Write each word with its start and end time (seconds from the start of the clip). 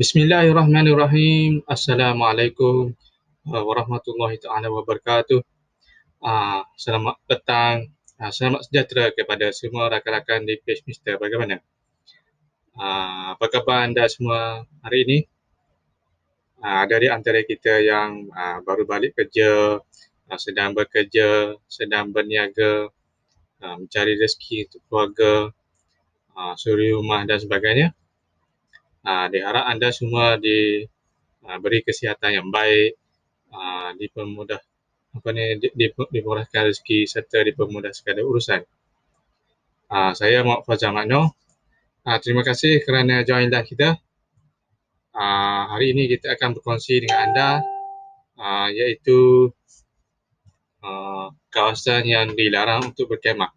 Bismillahirrahmanirrahim. 0.00 1.60
Assalamualaikum 1.68 2.96
uh, 3.52 3.64
warahmatullahi 3.68 4.40
taala 4.40 4.72
wabarakatuh. 4.72 5.44
Uh, 6.24 6.64
selamat 6.80 7.20
petang. 7.28 7.92
Uh, 8.16 8.32
selamat 8.32 8.64
sejahtera 8.64 9.12
kepada 9.12 9.52
semua 9.52 9.92
rakan-rakan 9.92 10.48
di 10.48 10.56
page 10.64 10.88
Mister. 10.88 11.20
Bagaimana? 11.20 11.60
Uh, 12.72 13.36
apa 13.36 13.44
khabar 13.52 13.84
anda 13.84 14.08
semua 14.08 14.64
hari 14.80 15.04
ini? 15.04 15.18
Ada 16.64 16.96
di 16.96 17.08
antara 17.12 17.44
kita 17.44 17.84
yang 17.84 18.32
baru 18.64 18.88
balik 18.88 19.20
kerja, 19.20 19.84
sedang 20.40 20.72
bekerja, 20.72 21.60
sedang 21.68 22.08
berniaga, 22.08 22.88
mencari 23.60 24.16
rezeki 24.16 24.64
untuk 24.64 24.80
keluarga, 24.88 25.52
suri 26.56 26.88
rumah 26.96 27.28
dan 27.28 27.36
sebagainya. 27.36 27.92
Uh, 29.00 29.26
diharap 29.32 29.64
anda 29.64 29.88
semua 29.96 30.36
diberi 30.36 31.78
uh, 31.80 31.84
kesihatan 31.88 32.36
yang 32.36 32.48
baik, 32.52 33.00
uh, 33.48 33.96
dipermudah 33.96 34.60
apa 35.10 35.28
ni 35.34 35.58
di, 35.58 35.68
di, 35.74 35.86
dimurahkan 35.90 36.70
rezeki 36.70 37.08
serta 37.08 37.42
dipermudah 37.42 37.90
segala 37.96 38.22
urusan. 38.22 38.60
Uh, 39.90 40.12
saya 40.14 40.44
Muhammad 40.46 40.68
Fazal 40.68 40.92
Makno. 40.94 41.32
Uh, 42.06 42.18
terima 42.22 42.44
kasih 42.46 42.84
kerana 42.84 43.26
join 43.26 43.48
live 43.48 43.66
kita. 43.66 43.98
Uh, 45.10 45.62
hari 45.74 45.96
ini 45.96 46.06
kita 46.06 46.38
akan 46.38 46.54
berkongsi 46.54 47.02
dengan 47.02 47.18
anda 47.26 47.50
uh, 48.38 48.68
iaitu 48.70 49.50
uh, 50.84 51.34
kawasan 51.50 52.06
yang 52.06 52.36
dilarang 52.36 52.94
untuk 52.94 53.16
berkemah. 53.16 53.50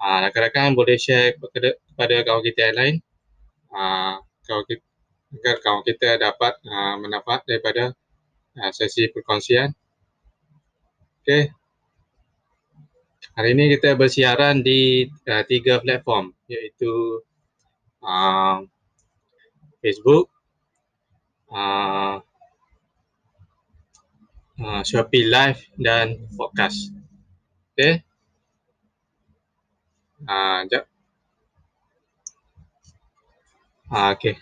Uh, 0.00 0.18
rakan-rakan 0.28 0.76
boleh 0.76 0.96
share 1.00 1.36
kepada, 1.36 1.76
kepada 1.76 2.16
kawan 2.26 2.42
kita 2.44 2.60
yang 2.68 2.76
lain. 2.76 2.96
Uh, 3.72 4.16
kawan 4.50 4.66
kita, 4.66 4.82
agar 5.38 5.56
kawan 5.62 5.82
kita 5.86 6.08
dapat 6.18 6.58
uh, 6.66 6.98
mendapat 6.98 7.46
daripada 7.46 7.94
uh, 8.58 8.70
sesi 8.74 9.06
perkongsian. 9.14 9.70
Okey. 11.22 11.54
Hari 13.38 13.54
ini 13.54 13.70
kita 13.78 13.94
bersiaran 13.94 14.66
di 14.66 15.06
uh, 15.06 15.46
tiga 15.46 15.78
platform 15.78 16.34
iaitu 16.50 17.22
uh, 18.02 18.66
Facebook, 19.78 20.26
uh, 21.54 22.18
uh, 24.58 24.82
Shopee 24.82 25.30
Live 25.30 25.62
dan 25.78 26.26
podcast. 26.34 26.90
Okey. 27.78 28.02
Uh, 30.26 30.66
jap. 30.66 30.89
Ah, 33.90 34.12
okay. 34.12 34.36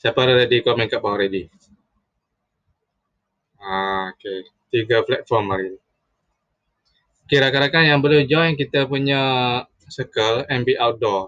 Siapa 0.00 0.18
ada 0.22 0.34
ready 0.38 0.58
komen 0.66 0.86
kat 0.92 1.02
bawah 1.02 1.18
ready? 1.18 1.42
Ah, 3.70 4.04
okay. 4.14 4.40
Tiga 4.70 4.98
platform 5.06 5.44
hari 5.50 5.66
ni. 5.74 5.78
Okay, 7.24 7.38
rakan-rakan 7.42 7.84
yang 7.90 8.00
boleh 8.04 8.22
join 8.32 8.52
kita 8.62 8.80
punya 8.92 9.20
circle 9.96 10.44
MB 10.48 10.68
Outdoor. 10.84 11.22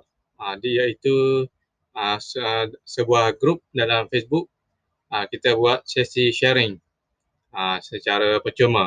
Ah, 0.44 0.54
dia 0.62 0.84
iaitu 0.88 1.16
ah, 1.96 2.18
se- 2.20 2.76
sebuah 2.94 3.26
grup 3.40 3.58
dalam 3.80 4.02
Facebook. 4.12 4.46
Ah, 5.14 5.26
kita 5.32 5.50
buat 5.60 5.80
sesi 5.92 6.24
sharing 6.38 6.72
ah, 7.60 7.78
secara 7.90 8.30
percuma. 8.44 8.86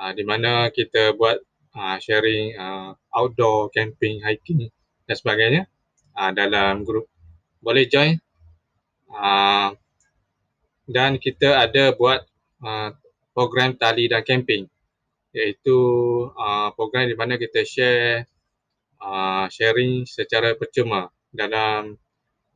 Ah, 0.00 0.12
di 0.18 0.24
mana 0.30 0.52
kita 0.78 1.02
buat 1.18 1.38
ah, 1.80 1.98
sharing 2.06 2.44
ah, 2.66 2.90
outdoor, 3.18 3.60
camping, 3.76 4.16
hiking 4.26 4.60
dan 5.06 5.16
sebagainya 5.22 5.62
uh, 6.14 6.32
dalam 6.32 6.86
grup. 6.86 7.10
Boleh 7.58 7.90
join? 7.90 8.14
Uh, 9.10 9.74
dan 10.86 11.16
kita 11.16 11.64
ada 11.64 11.96
buat 11.96 12.22
uh, 12.62 12.92
program 13.34 13.74
tali 13.74 14.06
dan 14.06 14.22
camping. 14.22 14.68
Iaitu 15.34 15.76
uh, 16.30 16.70
program 16.78 17.10
di 17.10 17.16
mana 17.18 17.34
kita 17.34 17.66
share 17.66 18.22
uh, 19.02 19.50
sharing 19.50 20.06
secara 20.06 20.54
percuma 20.54 21.10
dalam 21.34 21.98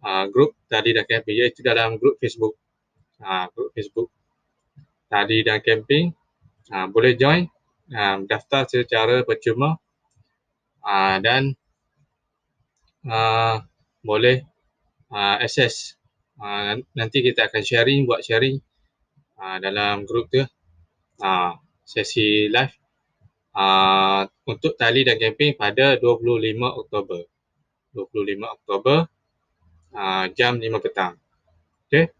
uh, 0.07 0.25
grup 0.31 0.55
tali 0.71 0.95
dan 0.95 1.09
camping. 1.09 1.43
Iaitu 1.43 1.67
dalam 1.67 1.99
grup 1.99 2.21
Facebook. 2.23 2.55
Uh, 3.19 3.51
grup 3.51 3.75
Facebook. 3.75 4.09
Tali 5.11 5.43
dan 5.43 5.59
camping. 5.65 6.15
Uh, 6.71 6.87
boleh 6.87 7.19
join. 7.19 7.51
Uh, 7.91 8.23
daftar 8.31 8.69
secara 8.71 9.27
percuma. 9.27 9.75
Uh, 10.85 11.19
dan 11.19 11.58
uh, 13.09 13.65
boleh 14.05 14.45
uh, 15.11 15.37
access. 15.41 15.97
Uh, 16.39 16.79
nanti 16.95 17.25
kita 17.25 17.51
akan 17.51 17.63
sharing, 17.65 18.07
buat 18.07 18.23
sharing 18.23 18.61
uh, 19.41 19.59
dalam 19.59 20.07
grup 20.07 20.31
tu. 20.31 20.45
Uh, 21.19 21.59
sesi 21.89 22.47
live 22.53 22.77
uh, 23.57 24.23
untuk 24.45 24.77
tali 24.77 25.03
dan 25.03 25.17
camping 25.17 25.57
pada 25.57 25.97
25 25.97 26.61
Oktober. 26.85 27.25
25 27.97 28.45
Oktober 28.45 28.99
uh, 29.97 30.25
jam 30.37 30.61
5 30.61 30.85
petang. 30.85 31.17
Okay. 31.89 32.13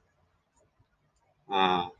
Uh, 1.49 1.93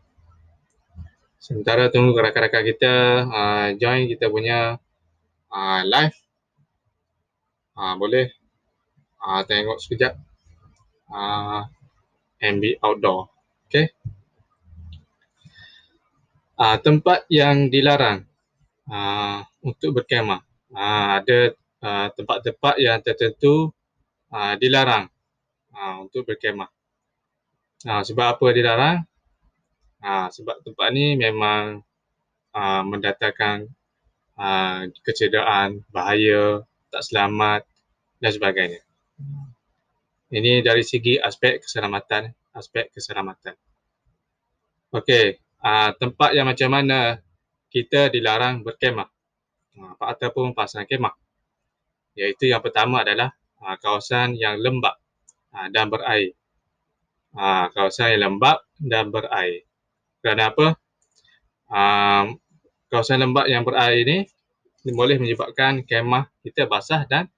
sementara 1.37 1.93
tunggu 1.93 2.17
rakan-rakan 2.17 2.65
kita 2.65 2.95
uh, 3.29 3.67
join 3.77 4.09
kita 4.09 4.33
punya 4.33 4.81
uh, 5.53 5.81
live. 5.85 6.17
Uh, 7.79 7.95
boleh 7.95 8.38
uh, 9.23 9.43
tengok 9.45 9.79
sekejap 9.83 10.13
uh, 11.11 11.63
MB 12.39 12.79
Outdoor. 12.83 13.29
Okay. 13.69 13.93
Uh, 16.59 16.77
tempat 16.83 17.23
yang 17.31 17.71
dilarang 17.71 18.27
uh, 18.91 19.47
untuk 19.63 20.03
berkemah. 20.03 20.43
Uh, 20.75 21.07
ada 21.23 21.39
uh, 21.83 22.07
tempat-tempat 22.13 22.75
yang 22.83 22.99
tertentu 22.99 23.71
uh, 24.35 24.55
dilarang 24.59 25.07
uh, 25.75 26.03
untuk 26.03 26.27
berkemah. 26.27 26.71
Uh, 27.87 28.03
sebab 28.03 28.37
apa 28.39 28.47
dilarang? 28.51 28.99
Uh, 30.03 30.31
sebab 30.31 30.63
tempat 30.67 30.89
ni 30.95 31.15
memang 31.15 31.83
uh, 32.55 32.83
mendatangkan 32.83 33.71
uh, 34.39 34.91
kecederaan, 35.07 35.87
bahaya, 35.95 36.63
tak 36.91 37.03
selamat 37.07 37.63
dan 38.19 38.31
sebagainya. 38.35 38.88
Ini 40.29 40.61
dari 40.61 40.85
segi 40.85 41.17
aspek 41.17 41.65
keselamatan, 41.65 42.29
aspek 42.53 42.93
keselamatan. 42.93 43.57
Okey, 44.93 45.41
uh, 45.65 45.91
tempat 45.97 46.37
yang 46.37 46.49
macam 46.49 46.69
mana 46.69 47.17
kita 47.73 48.13
dilarang 48.13 48.61
berkemah 48.61 49.09
uh, 49.81 49.95
ataupun 49.97 50.53
pasang 50.53 50.85
kemah. 50.85 51.17
Iaitu 52.13 52.53
yang 52.53 52.61
pertama 52.61 53.01
adalah 53.01 53.33
uh, 53.65 53.77
kawasan 53.81 54.37
yang 54.37 54.61
lembap 54.61 54.95
uh, 55.57 55.69
dan 55.73 55.89
berair. 55.89 56.37
Uh, 57.33 57.73
kawasan 57.73 58.17
yang 58.17 58.33
lembap 58.33 58.69
dan 58.77 59.09
berair. 59.09 59.65
Kerana 60.21 60.53
apa? 60.53 60.67
Uh, 61.69 62.25
kawasan 62.93 63.25
lembap 63.25 63.49
yang 63.49 63.65
berair 63.65 63.97
ini 64.05 64.19
boleh 64.89 65.21
menyebabkan 65.21 65.85
kemah 65.85 66.33
kita 66.41 66.65
basah 66.65 67.05
dan 67.05 67.29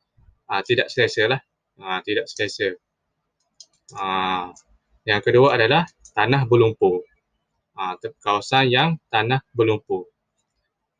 uh, 0.46 0.62
tidak 0.62 0.86
selesa 0.90 1.26
lah 1.26 1.40
ha, 1.80 2.04
tidak 2.04 2.28
selesa. 2.28 2.76
Ha, 3.96 4.52
yang 5.08 5.20
kedua 5.24 5.56
adalah 5.56 5.88
tanah 6.12 6.44
berlumpur. 6.46 7.02
Ha, 7.74 7.96
kawasan 8.20 8.68
yang 8.68 8.90
tanah 9.08 9.40
berlumpur. 9.56 10.06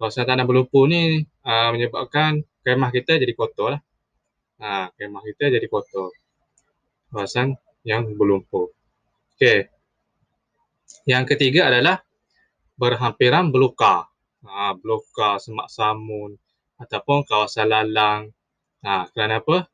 Kawasan 0.01 0.25
tanah 0.25 0.49
berlumpur 0.49 0.89
ni 0.89 1.23
ha, 1.45 1.71
menyebabkan 1.71 2.41
kemah 2.65 2.91
kita 2.91 3.21
jadi 3.21 3.33
kotor 3.37 3.77
lah. 3.77 3.81
Ha, 4.61 4.89
kemah 4.97 5.23
kita 5.23 5.53
jadi 5.53 5.67
kotor. 5.69 6.11
Kawasan 7.13 7.55
yang 7.85 8.09
berlumpur. 8.17 8.73
Okey. 9.37 9.69
Yang 11.07 11.37
ketiga 11.37 11.71
adalah 11.71 12.01
berhampiran 12.81 13.53
belukar. 13.53 14.09
Ha, 14.41 14.73
belukar, 14.73 15.37
semak 15.37 15.69
samun 15.69 16.41
ataupun 16.81 17.29
kawasan 17.29 17.69
lalang. 17.69 18.33
Ha, 18.81 19.13
kerana 19.13 19.45
apa? 19.45 19.69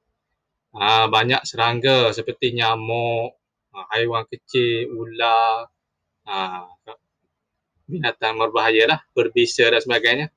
Ha, 0.76 1.08
banyak 1.08 1.40
serangga 1.48 2.12
seperti 2.12 2.52
nyamuk, 2.52 3.32
ha, 3.72 3.88
haiwan 3.96 4.28
kecil, 4.28 4.92
ular, 4.92 5.64
ha, 6.28 6.68
binatang 7.88 8.36
berbahaya 8.36 8.84
lah, 8.84 9.00
berbisa 9.16 9.64
dan 9.72 9.80
sebagainya. 9.80 10.28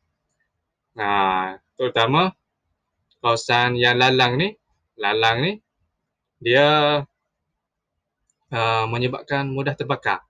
Terutama 1.75 2.31
kawasan 3.19 3.75
yang 3.75 3.99
lalang 3.99 4.39
ni, 4.39 4.55
lalang 4.95 5.37
ni 5.43 5.51
dia 6.39 7.03
menyebabkan 8.87 9.51
mudah 9.51 9.75
terbakar. 9.75 10.23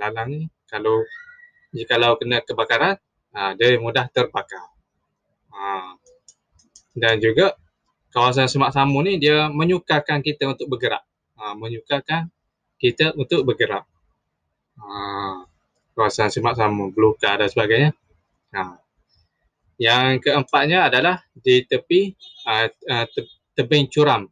Lalang 0.00 0.28
ni 0.32 0.40
kalau 0.64 1.04
jika 1.76 2.00
kena 2.16 2.40
kebakaran, 2.40 2.96
dia 3.60 3.76
mudah 3.76 4.08
terbakar. 4.08 4.72
Dan 6.96 7.20
juga 7.20 7.56
kawasan 8.12 8.46
semak 8.46 8.76
samu 8.76 9.00
ni 9.00 9.16
dia 9.16 9.48
menyukarkan 9.48 10.20
kita 10.20 10.52
untuk 10.52 10.68
bergerak. 10.68 11.02
Ha, 11.40 11.56
menyukarkan 11.56 12.28
kita 12.76 13.16
untuk 13.16 13.48
bergerak. 13.48 13.88
Ha, 14.78 15.48
kawasan 15.96 16.28
semak 16.28 16.54
sama, 16.54 16.92
belukar 16.92 17.40
dan 17.40 17.48
sebagainya. 17.48 17.90
Ha. 18.52 18.76
Yang 19.80 20.28
keempatnya 20.28 20.92
adalah 20.92 21.24
di 21.32 21.64
tepi 21.64 22.12
uh, 22.46 22.68
uh, 22.68 23.06
tebing 23.56 23.88
curam. 23.88 24.28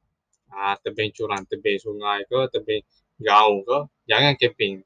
Uh, 0.52 0.76
tebing 0.84 1.10
curam, 1.16 1.42
tebing 1.48 1.80
sungai 1.80 2.28
ke, 2.28 2.38
tebing 2.52 2.84
gaung 3.18 3.64
ke, 3.64 3.78
jangan 4.06 4.36
camping. 4.36 4.84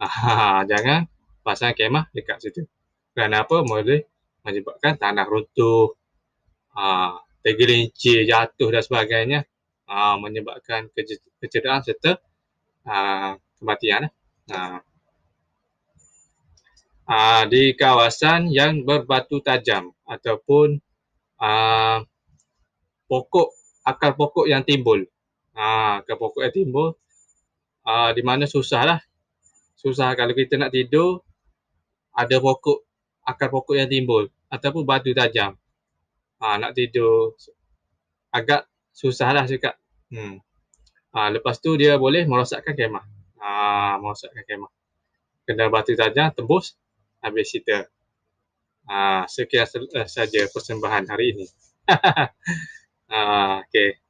Uh, 0.00 0.64
jangan 0.70 1.06
pasang 1.44 1.76
kemah 1.76 2.08
dekat 2.10 2.40
situ. 2.42 2.64
Kerana 3.12 3.44
apa? 3.44 3.62
Boleh 3.62 4.08
menyebabkan 4.42 4.96
tanah 4.96 5.26
runtuh, 5.28 5.92
uh, 6.72 7.20
tergelincir, 7.42 8.26
jatuh 8.26 8.68
dan 8.72 8.82
sebagainya. 8.82 9.40
Uh, 9.88 10.20
menyebabkan 10.20 10.92
kecederaan 11.40 11.80
serta 11.80 12.20
uh, 12.84 13.40
kematian. 13.56 14.12
Uh, 14.48 14.84
uh, 17.08 17.42
di 17.48 17.72
kawasan 17.72 18.52
yang 18.52 18.84
berbatu 18.84 19.40
tajam 19.40 19.96
ataupun 20.04 20.76
uh, 21.40 22.04
pokok 23.08 23.48
akar 23.82 24.12
pokok 24.14 24.44
yang 24.44 24.62
timbul. 24.62 25.08
Uh, 25.56 26.04
akar 26.04 26.20
pokok 26.20 26.44
yang 26.44 26.54
timbul 26.54 26.94
uh, 27.88 28.10
di 28.12 28.20
mana 28.20 28.44
susah 28.44 28.82
lah. 28.84 29.00
Susah 29.80 30.12
kalau 30.12 30.36
kita 30.36 30.60
nak 30.60 30.74
tidur 30.74 31.24
ada 32.12 32.36
pokok 32.36 32.84
akar 33.24 33.48
pokok 33.48 33.76
yang 33.80 33.88
timbul 33.88 34.28
ataupun 34.52 34.84
batu 34.84 35.16
tajam. 35.16 35.56
Uh, 36.38 36.56
nak 36.62 36.72
tidur 36.78 37.34
agak 38.30 38.66
susah 38.94 39.34
lah 39.34 39.44
cakap. 39.46 39.74
Hmm. 40.10 40.38
Uh, 41.14 41.28
lepas 41.34 41.58
tu 41.58 41.74
dia 41.74 41.96
boleh 41.98 42.26
merosakkan 42.28 42.74
kemah. 42.76 43.04
Uh, 43.38 43.98
merosakkan 44.02 44.44
kemah. 44.46 44.72
Kena 45.48 45.72
batu 45.72 45.96
tajam 45.96 46.30
tembus 46.34 46.76
habis 47.24 47.50
kita. 47.50 47.88
Uh, 48.88 49.24
sekian 49.28 49.68
uh, 49.96 50.08
saja 50.08 50.48
persembahan 50.48 51.08
hari 51.08 51.36
ini. 51.36 51.46
uh, 53.12 53.64
okay. 53.64 54.00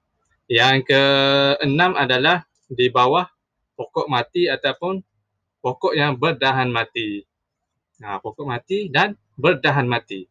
Yang 0.48 0.88
keenam 0.90 1.92
adalah 1.94 2.48
di 2.68 2.88
bawah 2.88 3.28
pokok 3.76 4.08
mati 4.08 4.48
ataupun 4.48 5.00
pokok 5.60 5.92
yang 5.94 6.16
berdahan 6.16 6.72
mati. 6.72 7.22
Uh, 8.02 8.18
pokok 8.22 8.46
mati 8.48 8.90
dan 8.90 9.14
berdahan 9.38 9.86
mati. 9.86 10.26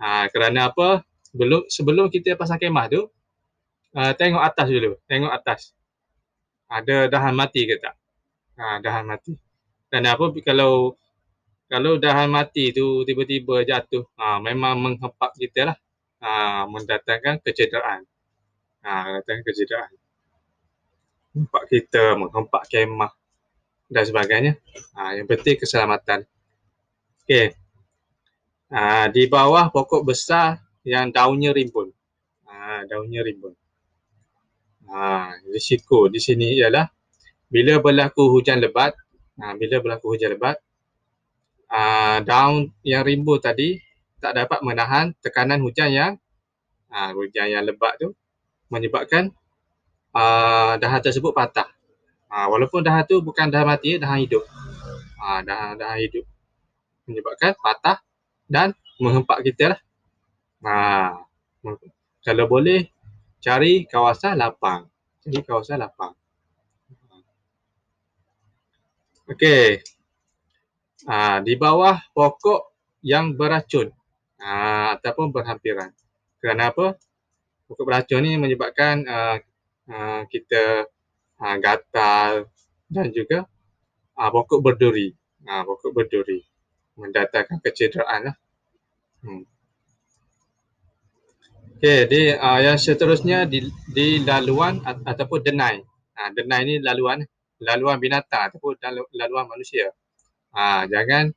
Uh, 0.00 0.26
kerana 0.32 0.72
apa? 0.72 1.04
Belum 1.36 1.68
sebelum 1.68 2.08
kita 2.08 2.34
pasang 2.34 2.56
kemah 2.56 2.88
tu, 2.88 3.06
uh, 3.94 4.12
tengok 4.16 4.40
atas 4.40 4.66
dulu. 4.72 4.96
Tengok 5.04 5.30
atas. 5.30 5.76
Ada 6.72 7.12
dahan 7.12 7.36
mati 7.36 7.68
ke 7.68 7.76
tak? 7.76 7.94
Uh, 8.56 8.80
dahan 8.80 9.04
mati. 9.04 9.36
Dan 9.92 10.08
apa 10.08 10.32
kalau 10.40 10.96
kalau 11.70 12.02
dahan 12.02 12.26
mati 12.26 12.74
tu 12.74 13.06
tiba-tiba 13.06 13.62
jatuh, 13.62 14.02
ha, 14.18 14.42
memang 14.42 14.74
menghempak 14.74 15.38
kita 15.38 15.70
lah. 15.70 15.76
Ha, 16.18 16.66
mendatangkan 16.66 17.38
kecederaan. 17.46 18.02
Ha, 18.82 19.06
mendatangkan 19.06 19.44
kecederaan. 19.46 19.94
Menghempak 21.30 21.64
kita, 21.70 22.18
menghempak 22.18 22.66
kemah 22.66 23.14
dan 23.86 24.02
sebagainya. 24.02 24.52
Ha, 24.98 25.14
yang 25.14 25.30
penting 25.30 25.62
keselamatan. 25.62 26.26
Okey. 27.22 27.59
Ha, 28.70 29.10
di 29.10 29.26
bawah 29.26 29.66
pokok 29.74 30.06
besar 30.06 30.62
yang 30.86 31.10
daunnya 31.10 31.50
rimbun. 31.50 31.90
Ha, 32.46 32.86
daunnya 32.86 33.26
rimbun. 33.26 33.50
Ha, 34.86 35.34
risiko 35.50 36.06
di 36.06 36.22
sini 36.22 36.54
ialah 36.54 36.86
bila 37.50 37.82
berlaku 37.82 38.30
hujan 38.30 38.62
lebat, 38.62 38.94
ha, 39.42 39.58
bila 39.58 39.82
berlaku 39.82 40.14
hujan 40.14 40.38
lebat, 40.38 40.62
uh, 41.70 42.18
daun 42.22 42.70
yang 42.82 43.06
rimbu 43.06 43.38
tadi 43.38 43.78
tak 44.22 44.36
dapat 44.36 44.60
menahan 44.60 45.14
tekanan 45.22 45.62
hujan 45.62 45.90
yang 45.90 46.12
uh, 46.92 47.10
hujan 47.14 47.50
yang 47.50 47.64
lebat 47.64 47.96
tu 47.98 48.12
menyebabkan 48.70 49.34
uh, 50.14 50.78
dahan 50.78 51.00
tersebut 51.02 51.34
patah. 51.34 51.66
Uh, 52.30 52.46
walaupun 52.46 52.86
dahan 52.86 53.02
tu 53.02 53.18
bukan 53.18 53.50
dahan 53.50 53.66
mati, 53.66 53.98
dahan 53.98 54.22
hidup. 54.22 54.46
Uh, 55.18 55.42
dahan, 55.42 55.74
dahan 55.74 55.98
hidup 55.98 56.22
menyebabkan 57.10 57.58
patah 57.58 57.98
dan 58.50 58.74
menghempak 58.98 59.46
kita 59.46 59.78
lah. 59.78 59.80
Uh, 60.60 61.10
kalau 62.26 62.44
boleh 62.50 62.90
cari 63.38 63.86
kawasan 63.86 64.36
lapang. 64.36 64.90
Cari 65.22 65.40
kawasan 65.46 65.80
lapang. 65.80 66.12
Okey, 69.30 69.78
ha, 71.06 71.38
di 71.38 71.54
bawah 71.54 72.02
pokok 72.10 72.74
yang 73.06 73.38
beracun 73.38 73.94
ha, 74.42 74.98
ataupun 74.98 75.30
berhampiran. 75.30 75.94
Kerana 76.42 76.74
apa? 76.74 76.98
Pokok 77.70 77.86
beracun 77.86 78.26
ni 78.26 78.34
menyebabkan 78.34 79.06
uh, 79.06 79.38
uh, 79.86 80.26
kita 80.26 80.90
uh, 81.38 81.56
gatal 81.62 82.50
dan 82.90 83.14
juga 83.14 83.46
uh, 84.18 84.30
pokok 84.34 84.66
berduri. 84.66 85.14
Uh, 85.46 85.62
pokok 85.62 85.94
berduri 85.94 86.49
mendatangkan 86.98 87.58
kecederaan 87.62 88.32
lah. 88.32 88.36
Hmm. 89.20 89.44
Okey, 91.80 92.08
di 92.12 92.20
uh, 92.36 92.60
yang 92.60 92.76
seterusnya 92.76 93.48
di, 93.48 93.64
di 93.88 94.20
laluan 94.20 94.84
ataupun 94.84 95.40
denai. 95.40 95.80
Ha, 96.20 96.28
denai 96.28 96.68
ni 96.68 96.74
laluan, 96.84 97.24
laluan 97.60 97.96
binatang 97.96 98.52
ataupun 98.52 98.76
laluan 99.16 99.48
manusia 99.48 99.88
ha, 100.54 100.84
jangan 100.86 101.30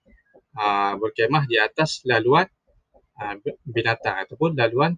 ha, 0.58 0.96
berkemah 0.98 1.44
di 1.46 1.58
atas 1.60 2.02
laluan 2.08 2.48
ha, 3.18 3.36
binatang 3.68 4.26
ataupun 4.26 4.58
laluan 4.58 4.98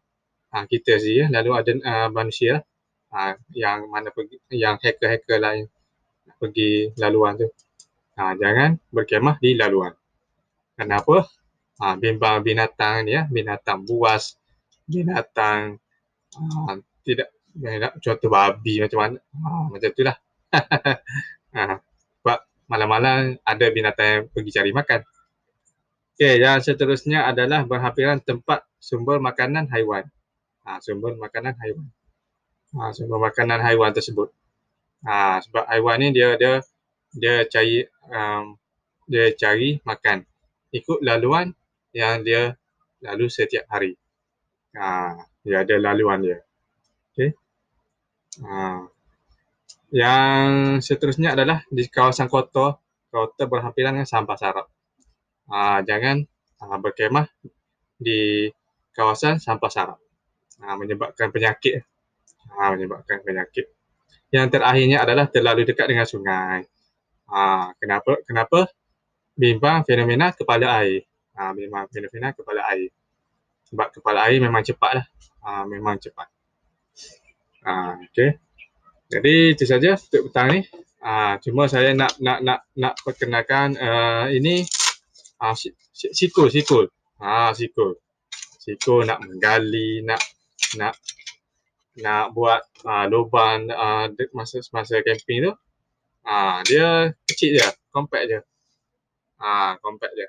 ha, 0.51 0.65
kita 0.65 0.97
sendiri, 0.99 1.27
laluan 1.31 1.57
ada 1.61 1.71
uh, 1.75 2.09
manusia 2.13 2.63
ha, 3.11 3.35
yang 3.51 3.89
mana 3.91 4.11
pergi, 4.11 4.39
yang 4.53 4.79
hacker-hacker 4.79 5.39
lain 5.39 5.65
pergi 6.39 6.95
laluan 6.99 7.37
tu. 7.39 7.47
Ha, 8.15 8.31
jangan 8.39 8.79
berkemah 8.95 9.35
di 9.43 9.59
laluan. 9.59 9.91
Kenapa? 10.75 11.23
Ha, 11.79 11.95
bimbang 11.95 12.43
binatang 12.43 13.07
ni 13.07 13.15
ya, 13.15 13.27
binatang 13.27 13.83
buas, 13.83 14.35
binatang 14.87 15.79
ha, 16.35 16.75
tidak 17.03 17.31
contoh 17.99 18.31
babi 18.31 18.83
macam 18.83 18.99
mana, 18.99 19.17
ha, 19.19 19.67
macam 19.71 19.89
tu 19.91 20.03
lah. 20.03 20.15
ha, 21.55 21.79
malam-malam 22.67 23.39
ada 23.43 23.65
binatang 23.71 24.07
yang 24.07 24.23
pergi 24.31 24.51
cari 24.55 24.71
makan. 24.75 25.01
Okey, 26.15 26.39
yang 26.39 26.63
seterusnya 26.63 27.27
adalah 27.27 27.67
berhampiran 27.67 28.23
tempat 28.23 28.63
sumber 28.79 29.19
makanan 29.19 29.67
haiwan. 29.71 30.07
Ha, 30.63 30.79
sumber 30.79 31.15
makanan 31.19 31.59
haiwan. 31.59 31.87
Ha, 32.75 32.91
sumber 32.95 33.19
makanan 33.19 33.59
haiwan 33.63 33.91
tersebut. 33.91 34.31
Ha, 35.03 35.43
sebab 35.43 35.67
haiwan 35.67 36.03
ni 36.03 36.15
dia 36.15 36.39
dia 36.39 36.63
dia 37.15 37.43
cari 37.47 37.83
um, 38.11 38.55
dia 39.07 39.31
cari 39.35 39.79
makan 39.83 40.23
ikut 40.75 40.99
laluan 40.99 41.55
yang 41.95 42.19
dia 42.27 42.51
lalu 42.99 43.31
setiap 43.31 43.63
hari. 43.71 43.95
Ha, 44.75 45.15
dia 45.39 45.63
ada 45.63 45.75
laluan 45.79 46.19
dia. 46.19 46.43
Okey. 47.15 47.31
Ha, 48.43 48.83
yang 49.95 50.49
seterusnya 50.83 51.39
adalah 51.39 51.63
di 51.71 51.87
kawasan 51.87 52.27
kota, 52.27 52.75
kota 53.07 53.47
berhampiran 53.47 53.95
dengan 53.95 54.09
sampah 54.09 54.35
sarap. 54.35 54.67
Ha, 55.47 55.79
jangan 55.87 56.19
ha, 56.59 56.75
berkemah 56.75 57.23
di 57.95 58.51
kawasan 58.91 59.39
sampah 59.39 59.71
sarap. 59.71 59.99
Ha, 60.59 60.75
menyebabkan 60.75 61.31
penyakit. 61.31 61.79
Ha, 62.51 62.75
menyebabkan 62.75 63.23
penyakit. 63.23 63.71
Yang 64.35 64.59
terakhirnya 64.59 64.99
adalah 64.99 65.31
terlalu 65.31 65.63
dekat 65.63 65.87
dengan 65.87 66.03
sungai. 66.03 66.67
Ha, 67.31 67.71
kenapa? 67.79 68.19
Kenapa? 68.27 68.67
Bimbang 69.35 69.83
fenomena 69.83 70.31
kepala 70.31 70.79
air. 70.81 71.03
Ha, 71.35 71.51
bimbang 71.51 71.91
fenomena 71.91 72.31
kepala 72.31 72.63
air. 72.71 72.89
Sebab 73.67 73.91
kepala 73.91 74.31
air 74.31 74.39
memang 74.39 74.63
cepat 74.63 74.91
lah. 75.03 75.05
Ha, 75.43 75.67
memang 75.67 75.99
cepat. 75.99 76.27
Ha, 77.67 77.99
okay. 77.99 78.39
Jadi 79.11 79.53
itu 79.53 79.63
saja 79.69 79.93
untuk 79.93 80.31
petang 80.31 80.49
ni. 80.55 80.59
Uh, 81.05 81.37
cuma 81.45 81.69
saya 81.69 81.93
nak 81.93 82.17
nak 82.17 82.41
nak 82.41 82.59
nak 82.73 82.97
perkenalkan 83.05 83.77
uh, 83.77 84.25
ini 84.33 84.65
uh, 85.37 85.53
sikul 85.93 86.49
sikul. 86.49 86.89
Ha 87.21 87.53
sikul. 87.53 87.93
Sikul 88.57 89.05
nak 89.05 89.21
menggali, 89.21 90.01
nak 90.01 90.17
nak 90.81 90.97
nak 92.01 92.33
buat 92.33 92.65
uh, 92.81 93.05
lubang 93.05 93.69
uh, 93.69 94.09
masa 94.33 94.65
masa 94.73 95.05
camping 95.05 95.45
tu. 95.45 95.53
Uh, 96.25 96.65
dia 96.65 97.13
kecil 97.29 97.61
je, 97.61 97.69
compact 97.93 98.25
je. 98.25 98.39
Ah 99.39 99.45
uh, 99.45 99.71
compact 99.83 100.13
je. 100.15 100.27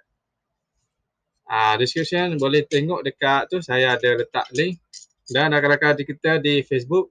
Ah 1.47 1.55
uh, 1.55 1.75
description 1.79 2.35
boleh 2.39 2.67
tengok 2.67 3.07
dekat 3.07 3.47
tu 3.51 3.63
saya 3.63 3.95
ada 3.95 4.11
letak 4.19 4.47
link 4.55 4.83
dan 5.31 5.51
rakan-rakan 5.51 6.03
kita 6.03 6.39
di 6.39 6.63
Facebook 6.63 7.11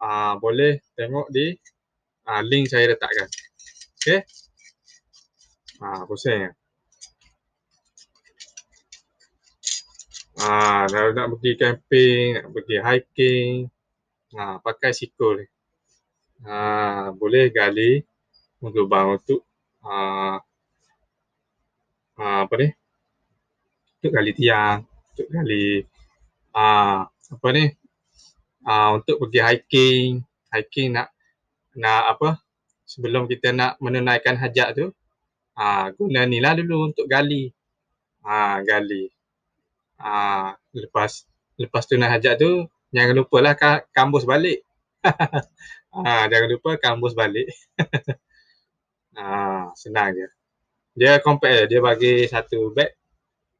uh, 0.00 0.36
boleh 0.40 0.80
tengok 0.96 1.28
di 1.32 1.56
uh, 2.28 2.42
link 2.44 2.68
saya 2.68 2.92
letakkan. 2.92 3.28
Okey. 3.98 4.20
Ha, 5.78 6.02
pusing. 6.10 6.50
Ha, 10.38 10.86
kalau 10.90 11.10
nak 11.14 11.26
pergi 11.34 11.52
camping, 11.54 12.34
nak 12.34 12.50
pergi 12.50 12.76
hiking, 12.78 13.50
ha, 14.38 14.58
pakai 14.58 14.90
sikul. 14.90 15.42
Ha, 16.46 17.10
boleh 17.14 17.50
gali 17.50 18.02
lubang 18.62 19.18
untuk 19.18 19.46
ha, 19.86 20.38
ha, 22.18 22.44
apa 22.44 22.54
ni? 22.58 22.68
Untuk 23.98 24.10
gali 24.14 24.32
tiang, 24.34 24.82
untuk 25.14 25.26
gali 25.30 25.82
ha, 26.54 27.06
apa 27.06 27.46
ni? 27.54 27.64
Ha, 28.66 28.92
untuk 28.98 29.16
pergi 29.22 29.40
hiking, 29.40 30.10
hiking 30.52 30.88
nak 30.98 31.14
nak 31.78 32.18
apa? 32.18 32.42
Sebelum 32.88 33.30
kita 33.30 33.54
nak 33.54 33.78
menunaikan 33.78 34.34
hajat 34.34 34.68
tu, 34.74 34.86
ha, 35.54 35.94
guna 35.94 36.26
ni 36.26 36.42
lah 36.42 36.58
dulu 36.58 36.90
untuk 36.90 37.06
gali. 37.06 37.54
Ha, 38.26 38.60
gali. 38.66 39.06
Ha, 40.02 40.54
lepas 40.74 41.26
lepas 41.58 41.84
tunai 41.86 42.10
hajat 42.10 42.34
tu, 42.38 42.66
jangan 42.94 43.14
lupa 43.14 43.38
lah 43.42 43.54
kambus 43.94 44.26
balik. 44.26 44.62
ha, 45.94 46.26
jangan 46.30 46.48
lupa 46.50 46.78
kambus 46.82 47.14
balik. 47.14 47.46
ha, 49.14 49.70
senang 49.80 50.14
je. 50.18 50.37
Dia 50.98 51.22
compare, 51.22 51.70
dia 51.70 51.78
bagi 51.78 52.26
satu 52.26 52.74
bag. 52.74 52.90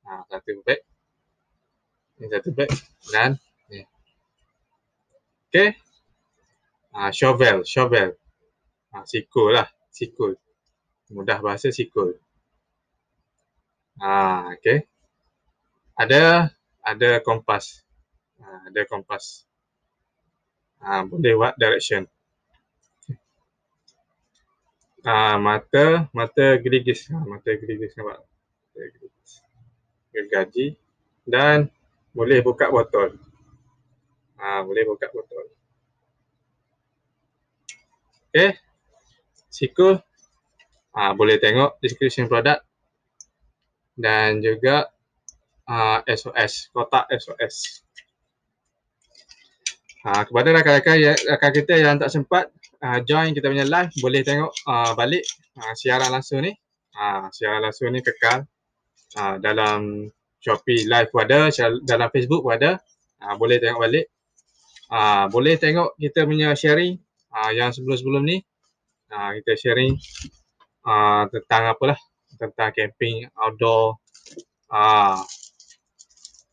Ha, 0.02 0.26
satu 0.26 0.58
bag. 0.66 0.80
Ini 2.18 2.26
satu 2.34 2.50
bag 2.50 2.70
dan 3.14 3.38
ni. 3.70 3.86
Okay. 5.46 5.78
Ha, 6.98 7.14
shovel, 7.14 7.62
shovel. 7.62 8.18
Ha, 8.90 9.06
sikul 9.06 9.54
lah, 9.54 9.70
sikul 9.94 10.34
mudah 11.12 11.40
bahasa 11.40 11.72
sikul. 11.72 12.16
Ha, 13.98 14.52
okay. 14.54 14.84
Ada 15.98 16.52
ada 16.84 17.10
kompas. 17.24 17.82
Ha, 18.38 18.70
ada 18.70 18.80
kompas. 18.86 19.48
Ha, 20.78 21.02
boleh 21.08 21.34
buat 21.34 21.54
direction. 21.58 22.06
Ha, 25.08 25.40
mata 25.40 26.04
mata 26.12 26.60
gerigis. 26.60 27.08
Ha, 27.08 27.16
mata 27.16 27.48
gerigis 27.56 27.96
nampak. 27.96 28.20
Mata 28.20 28.80
gerigis. 28.92 29.30
Gergaji 30.12 30.66
dan 31.24 31.72
boleh 32.12 32.44
buka 32.44 32.68
botol. 32.68 33.16
Ha, 34.36 34.60
boleh 34.68 34.84
buka 34.84 35.08
botol. 35.08 35.48
Okay. 38.28 38.60
Sikul 39.48 39.96
uh, 40.92 41.12
boleh 41.16 41.40
tengok 41.40 41.80
description 41.80 42.28
produk 42.28 42.60
dan 43.98 44.44
juga 44.44 44.92
ah, 45.64 46.04
SOS, 46.06 46.70
kotak 46.70 47.08
SOS. 47.16 47.82
Uh, 50.06 50.22
kepada 50.22 50.54
rakan-rakan 50.54 51.18
rakan 51.26 51.52
kita 51.56 51.74
yang 51.80 51.98
tak 51.98 52.12
sempat 52.14 52.52
uh, 52.82 53.00
join 53.04 53.34
kita 53.34 53.50
punya 53.50 53.66
live, 53.66 53.92
boleh 53.98 54.22
tengok 54.22 54.52
uh, 54.66 54.92
balik 54.94 55.24
uh, 55.58 55.74
siaran 55.74 56.10
langsung 56.10 56.42
ni. 56.42 56.52
Uh, 56.94 57.30
siaran 57.30 57.62
langsung 57.62 57.94
ni 57.94 58.02
kekal 58.02 58.42
uh, 59.18 59.36
dalam 59.38 60.10
Shopee 60.38 60.86
live 60.86 61.10
pun 61.10 61.26
ada, 61.26 61.50
dalam 61.82 62.08
Facebook 62.14 62.46
pun 62.46 62.54
ada. 62.54 62.78
Uh, 63.18 63.34
boleh 63.34 63.58
tengok 63.58 63.82
balik. 63.82 64.06
Uh, 64.88 65.26
boleh 65.28 65.58
tengok 65.58 65.98
kita 65.98 66.24
punya 66.24 66.54
sharing 66.54 66.96
uh, 67.34 67.50
yang 67.50 67.74
sebelum-sebelum 67.74 68.22
ni. 68.24 68.38
Uh, 69.08 69.34
kita 69.40 69.56
sharing 69.56 69.96
uh, 70.84 71.24
tentang 71.32 71.72
apalah 71.72 71.98
tentang 72.38 72.70
camping 72.70 73.26
outdoor 73.34 73.98
uh, 74.70 75.18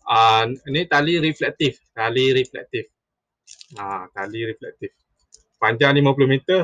uh, 0.08 0.44
ni 0.72 0.88
tali 0.90 1.20
reflektif 1.22 1.78
tali 1.92 2.32
reflektif 2.32 2.90
uh, 3.78 4.08
tali 4.16 4.48
reflektif 4.48 4.92
panjang 5.62 5.96
50 5.98 6.28
meter 6.28 6.62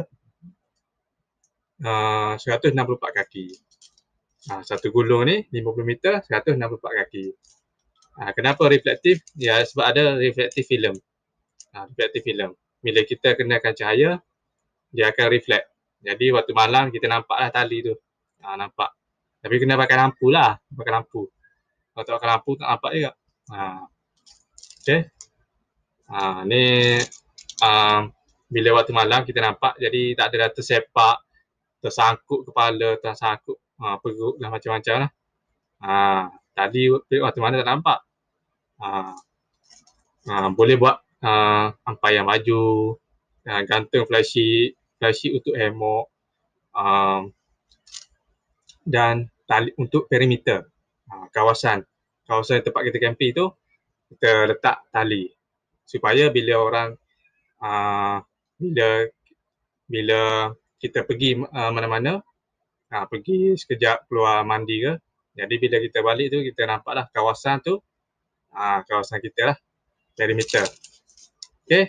uh, 1.83 2.33
164 2.35 2.73
kaki 2.97 3.45
uh, 4.51 4.61
satu 4.61 4.91
gulung 4.91 5.27
ni 5.27 5.47
50 5.49 5.87
meter 5.87 6.13
164 6.25 6.99
kaki 7.05 7.25
uh, 8.21 8.31
kenapa 8.35 8.67
reflektif 8.67 9.23
ya 9.37 9.63
sebab 9.63 9.85
ada 9.85 10.03
reflektif 10.19 10.67
film 10.67 10.95
uh, 11.73 11.83
reflektif 11.91 12.21
film 12.23 12.53
bila 12.81 13.01
kita 13.05 13.37
kenakan 13.37 13.73
cahaya 13.77 14.11
dia 14.91 15.07
akan 15.07 15.27
reflect 15.31 15.71
jadi 16.01 16.33
waktu 16.33 16.51
malam 16.57 16.89
kita 16.89 17.05
nampak 17.05 17.37
lah 17.37 17.49
tali 17.53 17.85
tu. 17.85 17.93
Ha, 18.41 18.57
nampak. 18.57 18.89
Tapi 19.41 19.55
kena 19.61 19.77
pakai 19.77 19.97
lampu 20.01 20.33
lah. 20.33 20.57
Pakai 20.73 20.93
lampu. 20.93 21.29
Kalau 21.93 22.03
tak 22.05 22.13
pakai 22.17 22.29
lampu 22.29 22.51
tak 22.57 22.67
nampak 22.73 22.91
juga. 22.97 23.11
Ha. 23.53 23.59
Okay. 24.81 24.99
Ha, 26.09 26.41
ni 26.49 26.97
um, 27.61 28.01
bila 28.51 28.83
waktu 28.83 28.91
malam 28.91 29.23
kita 29.23 29.39
nampak 29.39 29.79
jadi 29.79 30.19
tak 30.19 30.35
ada 30.35 30.51
tersepak, 30.51 31.23
tersangkut 31.79 32.43
kepala, 32.51 32.99
tersangkut 32.99 33.55
ha, 33.79 33.95
perut 33.97 34.35
dan 34.37 34.51
macam-macam 34.51 34.95
lah. 35.07 35.11
Ha, 35.81 35.91
tadi 36.51 36.91
waktu 36.91 37.39
mana 37.39 37.63
tak 37.63 37.71
nampak. 37.71 37.99
Ha, 38.83 38.87
ha, 40.27 40.47
boleh 40.51 40.75
buat 40.75 40.99
uh, 41.23 41.71
ampayan 41.87 42.27
baju, 42.27 42.99
uh, 43.47 43.61
gantung 43.63 44.03
flysheet, 44.03 44.75
flysheet 44.99 45.39
untuk 45.39 45.55
hammock 45.55 46.11
um, 46.75 47.31
dan 48.85 49.29
tali 49.45 49.71
untuk 49.77 50.07
perimeter 50.07 50.67
uh, 51.11 51.27
kawasan 51.35 51.83
kawasan 52.25 52.63
tempat 52.63 52.87
kita 52.87 52.97
camping 53.03 53.31
tu 53.35 53.45
kita 54.15 54.47
letak 54.47 54.77
tali 54.89 55.27
supaya 55.83 56.31
bila 56.31 56.53
orang 56.59 56.89
uh, 57.59 58.23
bila 58.61 59.09
bila 59.89 60.21
kita 60.77 61.01
pergi 61.01 61.41
uh, 61.41 61.71
mana-mana 61.73 62.21
uh, 62.93 63.05
pergi 63.09 63.57
sekejap 63.57 64.05
keluar 64.05 64.45
mandi 64.45 64.85
ke 64.85 64.93
jadi 65.33 65.55
bila 65.57 65.77
kita 65.81 65.99
balik 66.05 66.27
tu 66.29 66.39
kita 66.45 66.69
nampaklah 66.69 67.09
kawasan 67.09 67.57
tu 67.65 67.81
uh, 68.53 68.79
kawasan 68.85 69.17
kita 69.17 69.51
lah 69.51 69.57
perimeter 70.13 70.69
Okay. 71.71 71.87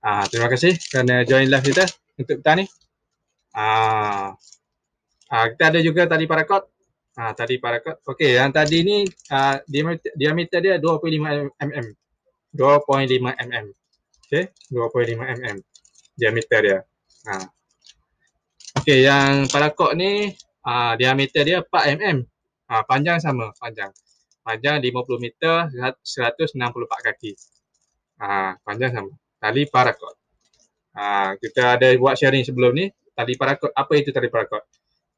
Uh, 0.00 0.24
terima 0.32 0.48
kasih 0.48 0.72
kerana 0.88 1.20
join 1.28 1.52
live 1.52 1.60
kita 1.60 1.84
untuk 2.16 2.40
petang 2.40 2.64
ni. 2.64 2.66
Ah, 3.52 4.32
ah, 5.28 5.46
kita 5.52 5.64
ada 5.68 5.80
juga 5.84 6.08
tadi 6.08 6.24
parakot. 6.24 6.64
Ah, 7.16 7.36
tadi 7.36 7.60
parakot. 7.60 8.00
Okey, 8.08 8.40
yang 8.40 8.56
tadi 8.56 8.80
ni 8.80 8.96
ah, 9.28 9.60
diameter, 9.68 10.16
diameter 10.16 10.58
dia 10.64 10.74
2.5 10.80 11.52
mm. 11.60 11.86
2.5 12.56 13.20
mm. 13.20 13.66
Okey, 14.28 14.44
2.5 14.72 15.12
mm 15.12 15.58
diameter 16.16 16.58
dia. 16.64 16.78
Ah. 17.28 17.46
Okey, 18.82 19.06
yang 19.06 19.46
parakot 19.52 19.92
ni 19.94 20.32
ah, 20.64 20.96
diameter 20.96 21.42
dia 21.44 21.58
4 21.62 22.00
mm. 22.00 22.18
Ah, 22.66 22.82
panjang 22.82 23.22
sama, 23.22 23.54
panjang. 23.62 23.94
Panjang 24.42 24.82
50 24.82 25.22
meter, 25.22 25.70
164 25.70 27.06
kaki. 27.06 27.32
Ah, 28.18 28.58
panjang 28.66 28.90
sama. 28.90 29.12
Tali 29.38 29.68
parakot. 29.70 30.16
Ha, 30.96 31.36
kita 31.36 31.76
ada 31.76 31.92
buat 32.00 32.16
sharing 32.16 32.40
sebelum 32.40 32.72
ni 32.72 32.88
tali 33.12 33.36
parakot 33.36 33.68
apa 33.72 33.92
itu 34.00 34.12
tali 34.16 34.32
parakot 34.32 34.64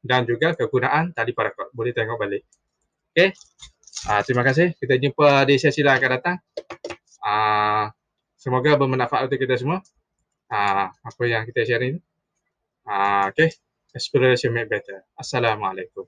dan 0.03 0.27
juga 0.27 0.51
kegunaan 0.51 1.15
tali 1.15 1.31
parakot 1.31 1.71
boleh 1.71 1.95
tengok 1.95 2.19
balik 2.19 2.43
okey 3.11 3.31
ha, 4.11 4.19
terima 4.23 4.43
kasih 4.43 4.75
kita 4.75 4.95
jumpa 4.99 5.47
di 5.47 5.55
sesi 5.55 5.79
lain 5.79 5.95
akan 5.99 6.11
datang 6.15 6.35
ha, 7.23 7.91
semoga 8.35 8.75
bermanfaat 8.75 9.31
untuk 9.31 9.39
kita 9.39 9.55
semua 9.55 9.79
ha, 10.49 10.89
apa 10.89 11.21
yang 11.25 11.45
kita 11.45 11.65
sharing 11.65 11.97
ni? 11.97 12.01
Ha, 12.89 13.29
okey. 13.33 13.49
Exploration 13.93 14.53
make 14.53 14.69
better. 14.69 15.05
Assalamualaikum. 15.17 16.05